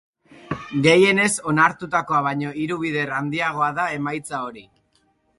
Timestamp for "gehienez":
0.85-1.27